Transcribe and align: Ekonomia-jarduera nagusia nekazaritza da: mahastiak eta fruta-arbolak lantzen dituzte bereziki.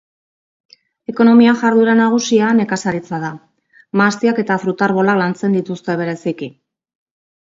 Ekonomia-jarduera 1.11 1.91
nagusia 1.99 2.47
nekazaritza 2.59 3.19
da: 3.23 3.29
mahastiak 4.01 4.41
eta 4.45 4.57
fruta-arbolak 4.63 5.21
lantzen 5.21 5.59
dituzte 5.59 5.97
bereziki. 6.01 6.49